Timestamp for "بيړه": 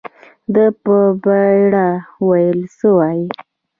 1.23-1.87